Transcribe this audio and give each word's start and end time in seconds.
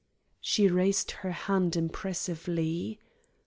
She 0.39 0.67
raised 0.67 1.11
her 1.21 1.29
hand 1.31 1.75
impressively. 1.75 2.99